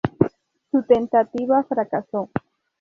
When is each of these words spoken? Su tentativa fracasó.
Su 0.71 0.81
tentativa 0.81 1.61
fracasó. 1.61 2.31